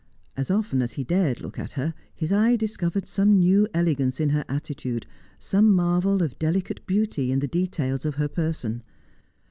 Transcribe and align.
As 0.35 0.49
often 0.49 0.81
as 0.81 0.93
he 0.93 1.03
dared 1.03 1.41
look 1.41 1.59
at 1.59 1.73
her, 1.73 1.93
his 2.15 2.33
eye 2.33 2.55
discovered 2.55 3.05
some 3.07 3.37
new 3.37 3.67
elegance 3.71 4.19
in 4.19 4.29
her 4.31 4.43
attitude, 4.49 5.05
some 5.37 5.69
marvel 5.71 6.23
of 6.23 6.39
delicate 6.39 6.87
beauty 6.87 7.31
in 7.31 7.37
the 7.37 7.47
details 7.47 8.03
of 8.03 8.15
her 8.15 8.27
person. 8.27 8.81